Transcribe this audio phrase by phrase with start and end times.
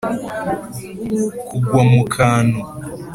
[1.47, 2.59] kugwa mu kantu